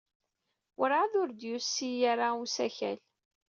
Werɛad 0.77 1.13
ur 1.21 1.29
d-yusi 1.31 1.91
ara 2.11 2.27
usakal. 2.43 2.99